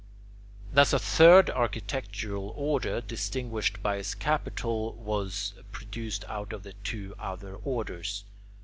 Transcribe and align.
Thus 0.73 0.93
a 0.93 0.97
third 0.97 1.51
architectural 1.51 2.51
order, 2.57 3.01
distinguished 3.01 3.83
by 3.83 3.97
its 3.97 4.15
capital, 4.15 4.93
was 4.93 5.53
produced 5.71 6.25
out 6.27 6.53
of 6.53 6.63
the 6.63 6.73
two 6.83 7.13
other 7.19 7.53
orders. 7.57 8.23